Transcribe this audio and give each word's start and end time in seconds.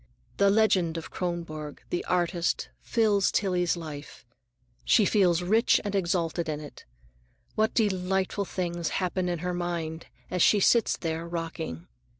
The 0.37 0.49
legend 0.49 0.97
of 0.97 1.11
Kronborg, 1.11 1.83
the 1.91 2.03
artist, 2.05 2.69
fills 2.81 3.31
Tillie's 3.31 3.77
life; 3.77 4.25
she 4.83 5.05
feels 5.05 5.43
rich 5.43 5.79
and 5.85 5.93
exalted 5.93 6.49
in 6.49 6.59
it. 6.59 6.85
What 7.53 7.75
delightful 7.75 8.45
things 8.45 8.89
happen 8.97 9.29
in 9.29 9.37
her 9.45 9.53
mind 9.53 10.07
as 10.31 10.41
she 10.41 10.59
sits 10.59 10.97
there 10.97 11.27
rocking! 11.27 11.87